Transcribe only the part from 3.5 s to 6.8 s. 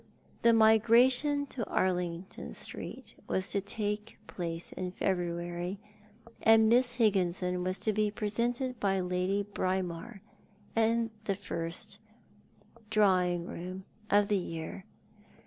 to take place in February, and